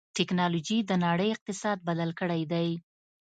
ټکنالوجي 0.17 0.77
د 0.89 0.91
نړۍ 1.05 1.29
اقتصاد 1.35 1.77
بدل 1.87 2.09
کړی 2.19 2.41
دی. 2.51 2.69